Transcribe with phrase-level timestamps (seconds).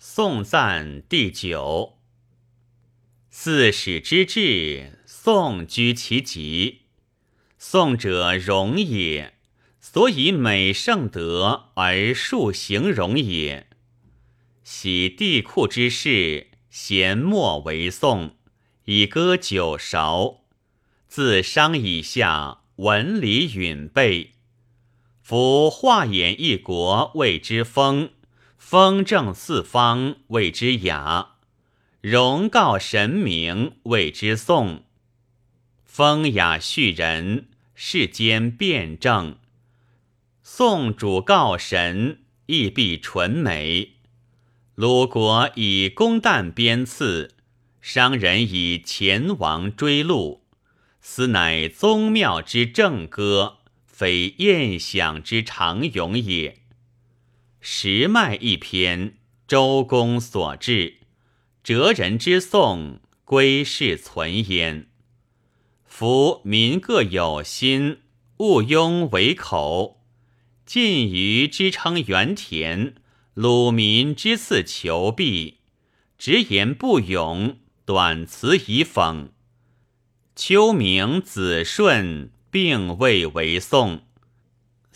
[0.00, 1.98] 宋赞第九。
[3.30, 6.82] 四史之治，宋居其极。
[7.58, 9.34] 宋者容也，
[9.80, 13.66] 所以美圣德而数形容也。
[14.62, 18.36] 喜帝库之事，咸莫为宋，
[18.84, 20.44] 以歌九韶。
[21.08, 24.34] 自商以下，文理允备。
[25.20, 28.10] 夫画演一国，谓之风；
[28.58, 31.36] 风正四方，谓之雅；
[32.02, 34.84] 容告神明，谓之颂。
[35.84, 39.36] 风雅叙人，世间辩证；
[40.42, 43.94] 宋主告神，亦必纯美。
[44.74, 47.36] 鲁国以公旦鞭赐，
[47.80, 50.42] 商人以前王追禄，
[51.00, 53.54] 斯乃宗庙之正歌。
[53.86, 56.57] 非宴享之常咏也。
[57.60, 60.98] 时迈一篇，周公所制，
[61.62, 64.88] 哲人之颂，归世存焉。
[65.84, 67.98] 夫民各有心，
[68.38, 70.00] 勿庸为口。
[70.64, 72.94] 晋于之称原田，
[73.34, 75.58] 鲁民之赐求璧，
[76.16, 79.28] 直言不勇，短辞以讽。
[80.34, 82.30] 秋明子顺。
[82.50, 84.07] 并未为宋，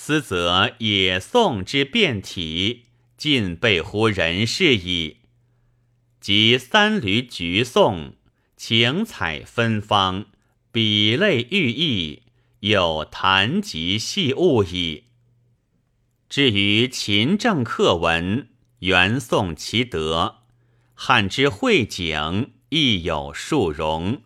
[0.00, 2.84] 斯则也宋之变体，
[3.16, 5.16] 尽备乎人事矣。
[6.20, 8.14] 即三闾橘颂，
[8.56, 10.26] 情采芬芳，
[10.70, 12.22] 比类寓意，
[12.60, 15.06] 有谈及细物矣。
[16.28, 20.44] 至于秦政课文，原宋其德；
[20.94, 24.22] 汉之会景，亦有数容，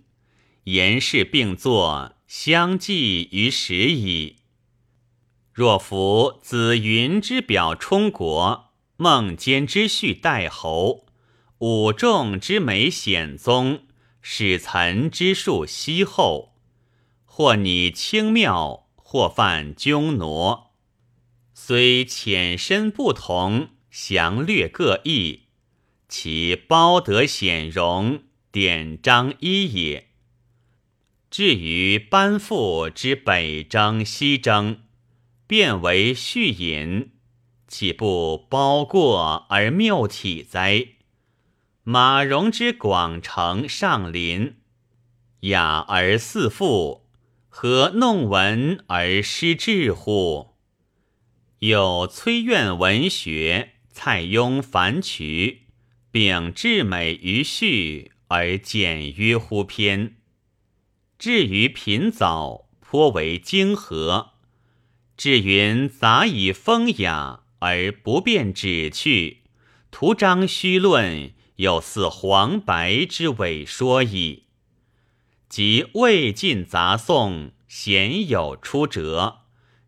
[0.65, 2.13] 言事并作。
[2.27, 4.37] 相继于时矣。
[5.53, 11.05] 若夫子云之表充国，孟坚之序代侯，
[11.59, 13.83] 武仲之美显宗，
[14.23, 16.55] 使岑之述西后，
[17.27, 20.73] 或拟轻妙，或犯匈挪，
[21.53, 25.43] 虽浅深不同，详略各异，
[26.09, 30.09] 其褒德显荣，典章一也。
[31.31, 34.83] 至于班父之北征西征，
[35.47, 37.13] 变为序引，
[37.69, 40.89] 岂不包过而谬体哉？
[41.83, 44.57] 马融之广成上林，
[45.41, 47.09] 雅而似赋，
[47.49, 50.55] 何弄文而失志乎？
[51.59, 55.67] 有崔苑文学，蔡邕繁曲，
[56.11, 60.17] 秉至美于序，而简约乎篇。
[61.19, 64.32] 至于品藻，颇为精和。
[65.17, 69.43] 至云杂以风雅，而不便旨趣，
[69.91, 74.45] 图章虚论，有似黄白之伪说矣。
[75.49, 79.43] 即魏晋杂颂，鲜有出折。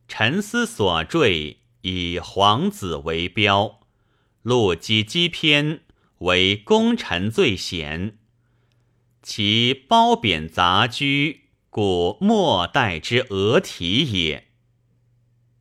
[0.07, 3.81] 陈思所缀，以皇子为标，
[4.43, 5.81] 陆机机篇
[6.19, 8.19] 为功臣最贤。
[9.23, 14.49] 其褒贬杂居，故末代之俄体也。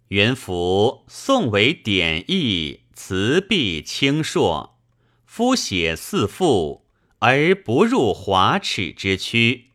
[0.09, 4.77] 元符宋为典义，辞必清硕，
[5.25, 6.85] 夫写四赋，
[7.19, 9.69] 而不入华耻之区；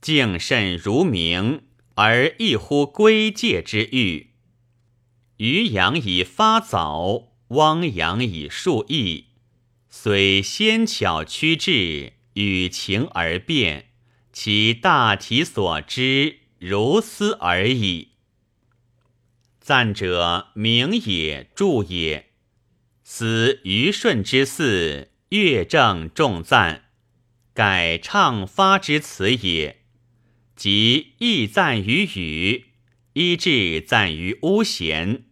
[0.00, 1.62] 敬慎如明，
[1.94, 4.32] 而异乎归戒之欲。
[5.38, 9.26] 渔阳以发藻，汪洋以述意，
[9.88, 12.14] 虽纤巧曲致。
[12.36, 13.86] 与情而变，
[14.30, 18.10] 其大体所知如斯而已。
[19.66, 22.26] 赞者名也，著也。
[23.02, 26.84] 思虞舜之祀，乐正重赞，
[27.52, 29.82] 改唱发之词也。
[30.54, 32.66] 即亦赞于语，
[33.14, 35.24] 一至赞于巫贤，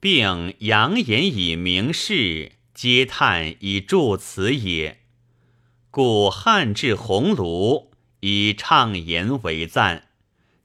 [0.00, 5.02] 并扬言以明事，嗟叹以助词也。
[5.92, 10.08] 故汉至鸿胪，以畅言为赞，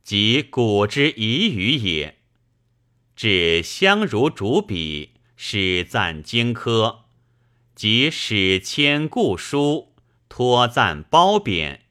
[0.03, 2.17] 即古之遗语也。
[3.21, 7.01] 至相如主笔，始赞荆轲，
[7.75, 9.93] 即使迁故书，
[10.27, 11.81] 托赞褒贬，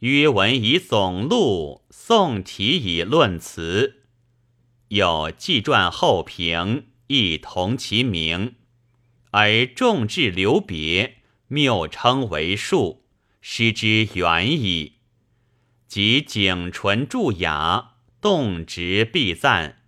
[0.00, 4.02] 约文以总录，宋体以论辞。
[4.88, 8.56] 有纪传后评，亦同其名，
[9.30, 11.18] 而重至留别。
[11.46, 13.04] 谬称为术，
[13.40, 14.94] 失之远矣。
[15.86, 19.84] 即景纯著雅，动直必赞，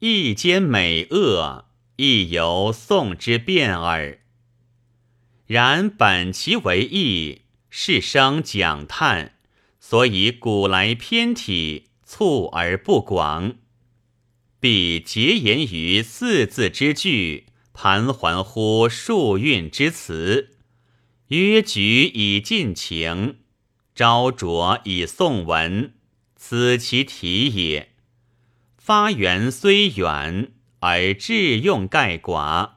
[0.00, 1.64] 意兼美恶，
[1.96, 4.20] 亦由宋之变耳。
[5.46, 9.32] 然本其为义，是生讲叹，
[9.80, 13.56] 所以古来偏体促而不广。
[14.60, 20.58] 必结言于四字之句，盘桓乎数韵之词，
[21.28, 23.38] 约举以尽情，
[23.96, 25.94] 招着以颂文，
[26.36, 27.97] 此其体也。
[28.88, 32.76] 发源虽远，而致用盖寡，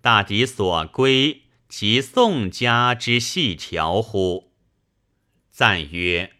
[0.00, 4.50] 大抵所归其宋家之细条乎？
[5.52, 6.32] 赞曰：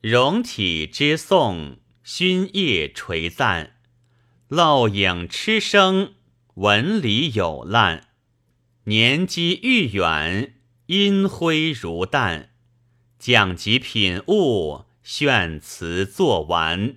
[0.00, 3.80] 容体之颂，勋业垂赞。
[4.48, 6.14] 漏影痴生，
[6.54, 8.04] 文理有烂；
[8.84, 10.54] 年积愈远，
[10.86, 12.48] 阴灰如淡。
[13.18, 16.96] 讲及品物，炫词作完。